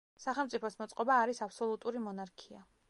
[0.23, 2.69] სახელმწიფოს მოწყობა არის აბსოლუტური მონარქია.